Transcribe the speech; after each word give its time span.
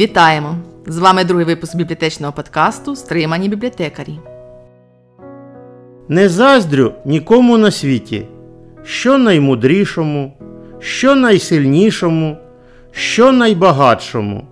Вітаємо! 0.00 0.56
З 0.86 0.98
вами 0.98 1.24
другий 1.24 1.46
випуск 1.46 1.76
бібліотечного 1.76 2.32
подкасту 2.32 2.96
Стримані 2.96 3.48
бібліотекарі. 3.48 4.18
Не 6.08 6.28
заздрю 6.28 6.92
нікому 7.04 7.58
на 7.58 7.70
світі, 7.70 8.26
що 8.84 9.18
наймудрішому, 9.18 10.32
що 10.78 11.14
найсильнішому, 11.14 12.36
що 12.92 13.32
найбагатшому, 13.32 14.44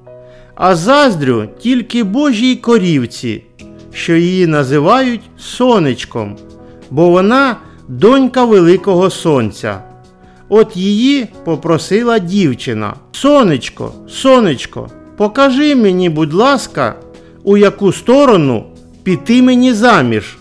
а 0.54 0.74
заздрю 0.76 1.48
тільки 1.58 2.04
Божій 2.04 2.56
корівці, 2.56 3.44
що 3.92 4.14
її 4.16 4.46
називають 4.46 5.30
сонечком, 5.38 6.36
бо 6.90 7.10
вона 7.10 7.56
донька 7.88 8.44
Великого 8.44 9.10
Сонця. 9.10 9.82
От 10.48 10.76
її 10.76 11.28
попросила 11.44 12.18
дівчина. 12.18 12.94
Сонечко, 13.12 13.92
сонечко, 14.08 14.90
покажи 15.18 15.76
мені, 15.76 16.08
будь 16.08 16.32
ласка, 16.32 16.94
у 17.44 17.56
яку 17.56 17.92
сторону 17.92 18.64
піти 19.02 19.42
мені 19.42 19.72
заміж, 19.72 20.36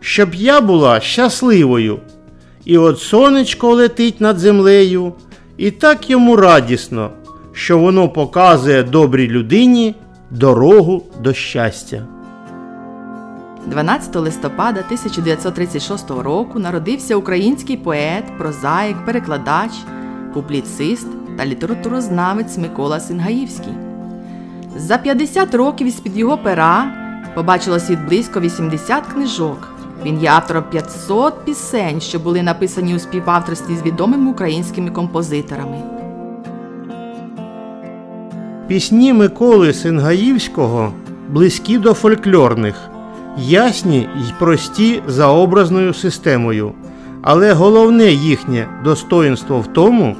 щоб 0.00 0.34
я 0.34 0.60
була 0.60 1.00
щасливою. 1.00 1.98
І 2.64 2.78
от 2.78 2.98
сонечко 2.98 3.74
летить 3.74 4.20
над 4.20 4.38
землею, 4.38 5.12
і 5.56 5.70
так 5.70 6.10
йому 6.10 6.36
радісно, 6.36 7.10
що 7.52 7.78
воно 7.78 8.08
показує 8.08 8.82
добрій 8.82 9.28
людині 9.28 9.94
дорогу 10.30 11.02
до 11.22 11.34
щастя. 11.34 12.06
12 13.66 14.16
листопада 14.16 14.80
1936 14.80 16.10
року 16.10 16.58
народився 16.58 17.16
український 17.16 17.76
поет, 17.76 18.24
прозаїк, 18.38 18.96
перекладач, 19.06 19.70
публіцист 20.34 21.08
та 21.38 21.46
літературознавець 21.46 22.58
Микола 22.58 23.00
Сингаївський. 23.00 23.91
За 24.76 24.98
50 24.98 25.54
років 25.54 25.86
із-під 25.86 26.18
його 26.18 26.38
пера 26.38 26.86
побачило 27.34 27.80
світ 27.80 27.98
близько 28.08 28.40
80 28.40 29.06
книжок. 29.06 29.68
Він 30.04 30.22
є 30.22 30.28
автором 30.28 30.64
500 30.70 31.44
пісень, 31.44 32.00
що 32.00 32.18
були 32.18 32.42
написані 32.42 32.96
у 32.96 32.98
співавторстві 32.98 33.76
з 33.76 33.82
відомими 33.82 34.30
українськими 34.30 34.90
композиторами. 34.90 35.76
Пісні 38.66 39.12
Миколи 39.12 39.72
Сингаївського 39.72 40.92
близькі 41.28 41.78
до 41.78 41.94
фольклорних, 41.94 42.74
ясні 43.38 43.98
й 43.98 44.32
прості 44.38 45.02
за 45.06 45.26
образною 45.26 45.94
системою, 45.94 46.72
але 47.22 47.52
головне 47.52 48.04
їхнє 48.04 48.68
достоїнство 48.84 49.60
в 49.60 49.66
тому, 49.66 50.16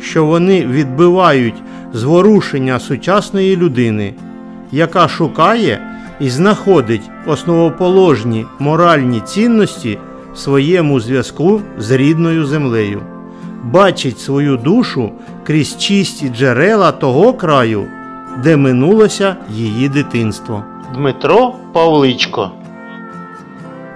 що 0.00 0.26
вони 0.26 0.66
відбивають 0.66 1.62
зворушення 1.92 2.78
сучасної 2.78 3.56
людини, 3.56 4.14
яка 4.72 5.08
шукає 5.08 5.80
і 6.20 6.30
знаходить 6.30 7.10
основоположні 7.26 8.46
моральні 8.58 9.20
цінності 9.20 9.98
в 10.34 10.38
своєму 10.38 11.00
зв'язку 11.00 11.60
з 11.78 11.90
рідною 11.90 12.46
землею, 12.46 13.02
бачить 13.64 14.20
свою 14.20 14.56
душу 14.56 15.10
крізь 15.46 15.76
чисті 15.76 16.28
джерела 16.28 16.92
того 16.92 17.32
краю, 17.32 17.86
де 18.42 18.56
минулося 18.56 19.36
її 19.50 19.88
дитинство. 19.88 20.64
Дмитро 20.94 21.54
Павличко 21.72 22.50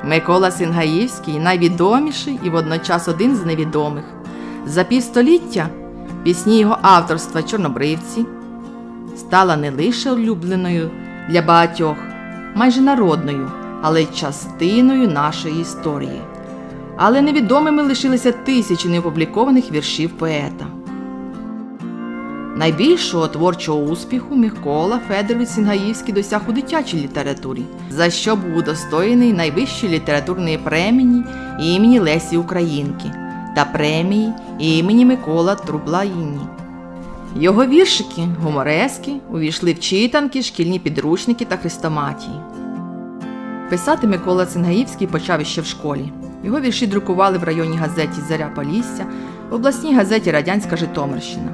Микола 0.05 0.51
Сингаївський 0.51 1.39
найвідоміший 1.39 2.41
і 2.45 2.51
водночас 2.51 3.09
один 3.09 3.37
з 3.37 3.47
невідомих. 3.47 4.05
За 4.67 4.85
півстоліття 4.85 5.69
пісні 6.25 6.59
його 6.59 6.79
авторства 6.83 7.43
Чорнобривці 7.43 8.27
стала 9.17 9.57
не 9.57 9.71
лише 9.71 10.13
улюбленою 10.13 10.91
для 11.31 11.43
багатьох, 11.43 11.97
майже 12.55 12.81
народною, 12.81 13.51
але 13.83 14.03
й 14.03 14.07
частиною 14.07 15.09
нашої 15.09 15.61
історії. 15.61 16.21
Але 16.97 17.23
невідомими 17.23 17.83
лишилися 17.83 18.33
тисячі 18.33 18.89
неопублікованих 18.89 19.73
віршів 19.73 20.11
поета. 20.11 20.67
Найбільшого 22.57 23.29
творчого 23.29 23.79
успіху 23.79 24.37
Микола 24.37 25.01
Федорович 25.09 25.49
Сінгаївський 25.49 26.15
досяг 26.15 26.41
у 26.49 26.53
дитячій 26.53 26.97
літературі, 26.97 27.63
за 27.91 28.11
що 28.11 28.37
був 28.37 28.57
удостоєний 28.57 29.33
найвищої 29.33 29.93
літературної 29.93 30.59
премії 30.59 31.25
імені 31.61 31.99
Лесі 31.99 32.37
Українки 32.37 33.24
та 33.55 33.65
премії 33.65 34.33
імені 34.59 35.05
Микола 35.05 35.55
Трублаїні. 35.55 36.41
Його 37.37 37.67
віршики, 37.67 38.29
гуморески, 38.43 39.13
увійшли 39.33 39.73
в 39.73 39.81
читанки, 39.81 40.43
шкільні 40.43 40.79
підручники 40.79 41.45
та 41.45 41.57
хрестоматії. 41.57 42.37
Писати 43.71 44.07
Микола 44.07 44.47
Цингаївський 44.47 45.07
почав 45.07 45.43
іще 45.43 45.61
в 45.61 45.67
школі. 45.67 46.13
Його 46.45 46.61
вірші 46.61 46.87
друкували 46.87 47.39
в 47.39 47.45
районній 47.45 47.77
газеті 47.77 48.21
Заря 48.29 48.51
Полісся, 48.57 49.07
в 49.51 49.55
обласній 49.55 49.95
газеті 49.95 50.31
Радянська 50.31 50.77
Житомирщина. 50.77 51.53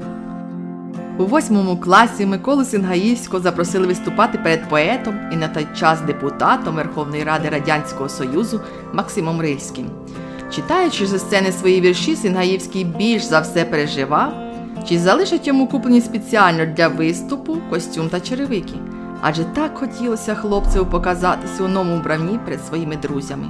У 1.19 1.27
восьмому 1.27 1.77
класі 1.77 2.27
Миколу 2.27 2.65
Сингаївського 2.65 3.43
запросили 3.43 3.87
виступати 3.87 4.39
перед 4.39 4.69
поетом 4.69 5.15
і 5.33 5.37
на 5.37 5.49
той 5.49 5.67
час 5.77 6.01
депутатом 6.01 6.75
Верховної 6.75 7.25
Ради 7.25 7.49
Радянського 7.49 8.09
Союзу 8.09 8.61
Максимом 8.93 9.41
Рильським. 9.41 9.87
Читаючи 10.51 11.07
зі 11.07 11.19
сцени 11.19 11.53
свої 11.53 11.81
вірші, 11.81 12.17
Сингаївський 12.17 12.85
більш 12.85 13.23
за 13.23 13.41
все 13.41 13.65
переживав, 13.65 14.33
чи 14.89 14.99
залишать 14.99 15.47
йому 15.47 15.67
куплені 15.67 16.01
спеціально 16.01 16.67
для 16.67 16.89
виступу 16.89 17.57
костюм 17.71 18.09
та 18.09 18.21
черевики. 18.21 18.75
Адже 19.23 19.45
так 19.45 19.79
хотілося 19.79 20.35
хлопцеву 20.35 20.87
показатися 20.87 21.65
у 21.65 21.69
новому 21.69 21.97
вбранні 21.97 22.39
перед 22.45 22.67
своїми 22.67 22.97
друзями. 22.97 23.47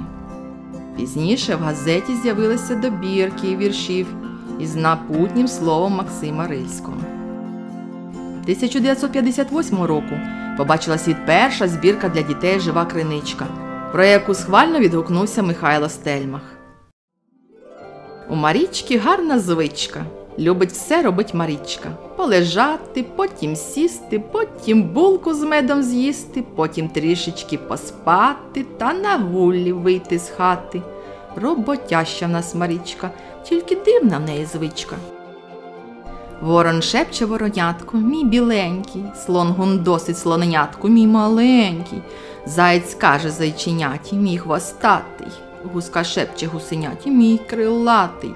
Пізніше 0.97 1.55
в 1.55 1.59
газеті 1.59 2.15
з'явилися 2.23 2.75
добірки 2.75 3.55
віршів 3.55 4.07
із 4.59 4.75
напутнім 4.75 5.47
словом 5.47 5.93
Максима 5.93 6.47
Рильського. 6.47 6.97
1958 8.41 9.83
року 9.83 10.19
побачила 10.57 10.97
світ 10.97 11.17
перша 11.25 11.67
збірка 11.67 12.09
для 12.09 12.21
дітей 12.21 12.59
Жива 12.59 12.85
криничка, 12.85 13.45
про 13.91 14.03
яку 14.03 14.33
схвально 14.33 14.79
відгукнувся 14.79 15.43
Михайло 15.43 15.89
Стельмах. 15.89 16.41
У 18.31 18.35
Марічки 18.35 18.97
гарна 18.97 19.39
звичка. 19.39 20.05
Любить 20.39 20.71
все 20.71 21.01
робить 21.01 21.33
Марічка. 21.33 21.89
Полежати, 22.15 23.05
потім 23.15 23.55
сісти, 23.55 24.19
потім 24.19 24.83
булку 24.83 25.33
з 25.33 25.43
медом 25.43 25.83
з'їсти, 25.83 26.43
потім 26.55 26.89
трішечки 26.89 27.57
поспати 27.57 28.65
та 28.77 28.93
на 28.93 29.17
гулі 29.17 29.71
вийти 29.71 30.19
з 30.19 30.29
хати. 30.29 30.81
Роботяща 31.35 32.25
в 32.25 32.29
нас 32.29 32.55
Марічка, 32.55 33.11
тільки 33.43 33.75
дивна 33.75 34.17
в 34.17 34.21
неї 34.21 34.45
звичка. 34.45 34.95
Ворон 36.41 36.81
шепче 36.81 37.25
воронятку, 37.25 37.97
мій 37.97 38.23
біленький, 38.23 39.03
слон 39.25 39.47
гундосить 39.47 40.17
слоненятку, 40.17 40.87
мій 40.87 41.07
маленький. 41.07 42.01
Заєць 42.45 42.93
каже 42.93 43.29
зайченяті, 43.29 44.15
мій 44.15 44.37
хвостатий, 44.37 45.27
гуска 45.73 46.03
шепче 46.03 46.47
гусеняті, 46.47 47.11
мій 47.11 47.39
крилатий. 47.49 48.33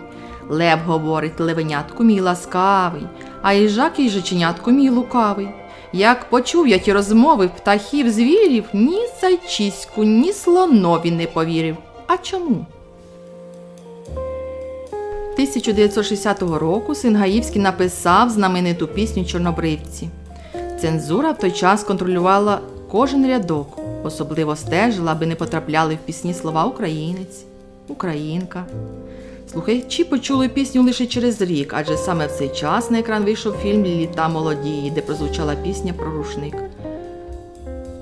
Лев 0.50 0.80
говорить 0.80 1.40
левенятку 1.40 2.04
мій 2.04 2.22
ласкавий, 2.22 3.08
а 3.42 3.54
їжак 3.54 4.00
і 4.00 4.10
жиченятку 4.10 4.72
мій 4.72 4.90
лукавий. 4.90 5.48
Як 5.94 6.30
почув 6.30 6.68
я 6.68 6.78
ті 6.78 6.94
розмови 6.94 7.48
птахів 7.48 8.10
звірів, 8.10 8.64
ні 8.74 9.08
зайчиську, 9.22 10.04
ні 10.04 10.34
слонові 10.34 11.12
не 11.12 11.26
повірив. 11.26 11.78
А 12.08 12.18
чому? 12.18 12.66
1960 15.34 16.42
року 16.42 16.96
Сингаївський 16.96 17.62
написав 17.62 18.30
знамениту 18.30 18.88
пісню 18.88 19.26
Чорнобривці. 19.26 20.10
Цензура 20.82 21.32
в 21.32 21.38
той 21.38 21.52
час 21.52 21.84
контролювала 21.84 22.60
кожен 22.92 23.28
рядок, 23.28 23.68
особливо 24.06 24.56
стежила, 24.56 25.12
аби 25.12 25.26
не 25.26 25.36
потрапляли 25.36 25.96
в 25.96 26.06
пісні 26.06 26.34
слова 26.34 26.66
українець, 26.66 27.44
українка. 27.88 28.66
Слухачі 29.52 30.04
почули 30.04 30.50
пісню 30.50 30.84
лише 30.84 31.06
через 31.06 31.42
рік, 31.42 31.74
адже 31.78 31.98
саме 31.98 32.28
в 32.28 32.32
цей 32.32 32.50
час 32.50 32.92
на 32.92 33.00
екран 33.00 33.24
вийшов 33.24 33.54
фільм 33.54 33.86
Літа 33.86 34.30
молодії, 34.30 34.92
де 34.92 35.02
прозвучала 35.02 35.56
пісня 35.56 35.94
про 35.94 36.12
рушник. 36.12 36.56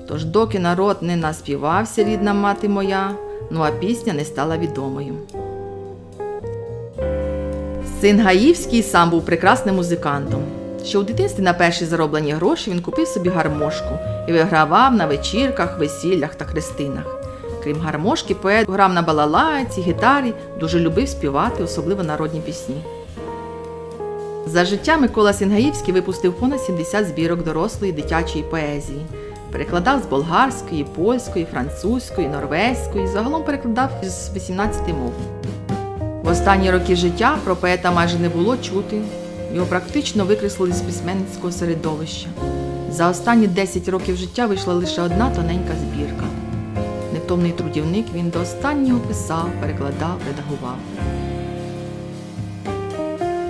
Тож, 0.08 0.24
доки 0.24 0.58
народ 0.58 0.96
не 1.00 1.16
наспівався, 1.16 2.04
рідна 2.04 2.34
мати 2.34 2.68
моя, 2.68 3.10
ну 3.50 3.60
а 3.62 3.70
пісня 3.70 4.12
не 4.12 4.24
стала 4.24 4.58
відомою. 4.58 5.14
Син 8.00 8.20
Гаївський 8.20 8.82
сам 8.82 9.10
був 9.10 9.24
прекрасним 9.24 9.74
музикантом. 9.74 10.42
Ще 10.84 10.98
у 10.98 11.02
дитинстві 11.02 11.42
на 11.42 11.52
перші 11.52 11.84
зароблені 11.84 12.32
гроші 12.32 12.70
він 12.70 12.80
купив 12.80 13.08
собі 13.08 13.28
гармошку 13.28 13.98
і 14.28 14.32
вигравав 14.32 14.94
на 14.94 15.06
вечірках, 15.06 15.78
весіллях 15.78 16.34
та 16.34 16.44
хрестинах. 16.44 17.20
Крім 17.62 17.80
гармошки, 17.80 18.34
поет 18.34 18.70
грав 18.70 18.92
на 18.92 19.02
балалайці, 19.02 19.80
гітарі, 19.80 20.32
дуже 20.60 20.80
любив 20.80 21.08
співати, 21.08 21.62
особливо 21.62 22.02
народні 22.02 22.40
пісні. 22.40 22.82
За 24.46 24.64
життя 24.64 24.96
Микола 24.96 25.32
Сінгаївський 25.32 25.94
випустив 25.94 26.32
понад 26.32 26.60
70 26.60 27.06
збірок 27.06 27.44
дорослої 27.44 27.92
дитячої 27.92 28.44
поезії. 28.44 29.06
Перекладав 29.52 30.02
з 30.02 30.06
болгарської, 30.06 30.84
польської, 30.84 31.46
французької, 31.52 32.28
норвезької, 32.28 33.06
загалом 33.06 33.42
перекладав 33.42 33.90
з 34.02 34.36
18 34.36 34.88
мов. 34.88 35.12
В 36.22 36.28
останні 36.28 36.70
роки 36.70 36.96
життя 36.96 37.38
про 37.44 37.56
поета 37.56 37.90
майже 37.90 38.18
не 38.18 38.28
було 38.28 38.56
чути, 38.56 39.00
його 39.54 39.66
практично 39.66 40.24
викреслили 40.24 40.72
з 40.72 40.80
письменницького 40.80 41.52
середовища. 41.52 42.28
За 42.90 43.10
останні 43.10 43.46
10 43.46 43.88
років 43.88 44.16
життя 44.16 44.46
вийшла 44.46 44.74
лише 44.74 45.02
одна 45.02 45.30
тоненька 45.30 45.72
збірка. 45.80 46.24
Невтомний 47.12 47.52
трудівник 47.52 48.06
він 48.14 48.30
до 48.30 48.40
останнього 48.40 49.00
писав, 49.00 49.50
перекладав, 49.60 50.18
редагував. 50.26 50.76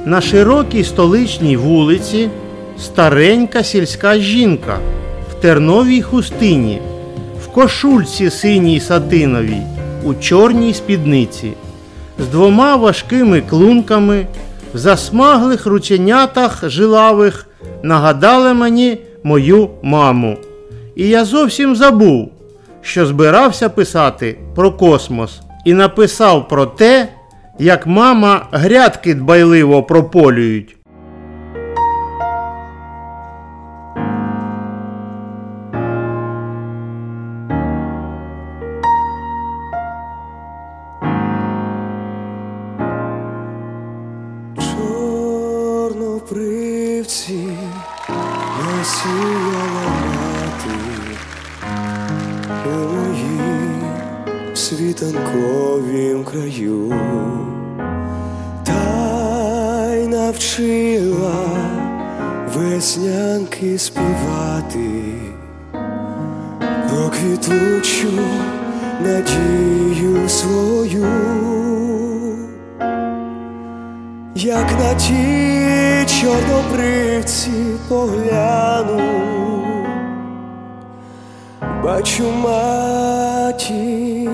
На 0.04 0.20
широкій 0.20 0.84
столичній 0.84 1.56
вулиці 1.56 2.30
старенька 2.78 3.62
сільська 3.62 4.18
жінка 4.18 4.78
в 5.30 5.34
терновій 5.34 6.02
хустині, 6.02 6.80
в 7.44 7.48
кошульці 7.48 8.30
синій 8.30 8.80
сатиновій, 8.80 9.62
у 10.04 10.14
чорній 10.14 10.74
спідниці, 10.74 11.52
з 12.18 12.28
двома 12.28 12.76
важкими 12.76 13.40
клунками, 13.40 14.26
в 14.74 14.78
засмаглих 14.78 15.66
рученятах 15.66 16.70
жилавих 16.70 17.46
нагадали 17.82 18.54
мені 18.54 18.98
мою 19.22 19.70
маму. 19.82 20.38
І 20.96 21.08
я 21.08 21.24
зовсім 21.24 21.76
забув, 21.76 22.32
що 22.82 23.06
збирався 23.06 23.68
писати 23.68 24.38
про 24.54 24.72
космос, 24.72 25.40
і 25.64 25.74
написав 25.74 26.48
про 26.48 26.66
те, 26.66 27.08
як 27.58 27.86
мама 27.86 28.46
грядки 28.52 29.14
дбайливо 29.14 29.82
прополюють. 29.82 30.76
Чорнопривці 47.14 47.48
насіяла 48.58 49.86
мати 50.14 50.74
моїм 52.66 53.82
світанковім 54.54 56.24
краю, 56.24 56.94
та 58.64 59.94
й 59.94 60.08
навчила 60.08 61.46
веснянки 62.54 63.78
співати. 63.78 64.90
Про 66.88 67.10
квітучу 67.10 68.12
надію 69.00 70.28
свою 70.28 71.04
як 74.34 74.72
на 74.72 74.94
ті 74.94 76.06
чорнобривці 76.06 77.50
погляну, 77.88 79.00
бачу 81.84 82.24
матір 82.42 84.30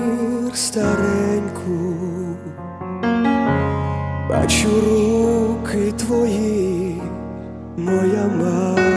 стареньку, 0.53 1.93
бачу 4.29 4.69
руки 4.69 5.91
твої, 5.91 7.01
моя 7.77 8.29
мамо, 8.39 8.90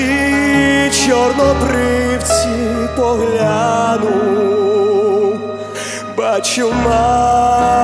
ті 0.00 0.90
чорнобривці 1.06 2.48
погляну, 2.96 4.10
бачу 6.16 6.72
матір 6.84 7.79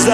із 0.00 0.06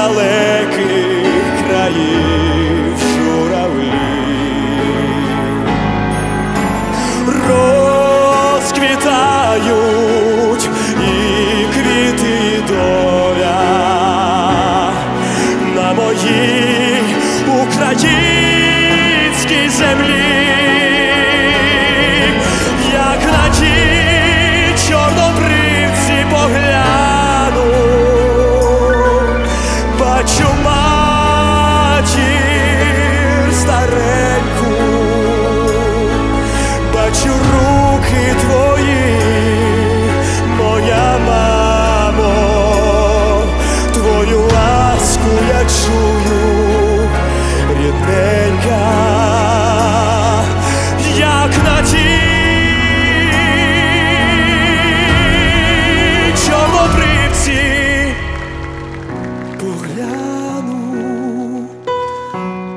погляну, 60.06 61.68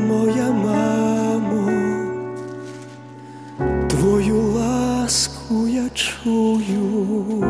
моя 0.09 0.51
мамо, 0.53 1.71
твою 3.89 4.41
ласку 4.41 5.67
я 5.69 5.89
чую 5.95 7.45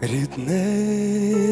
рідненька. 0.00 1.50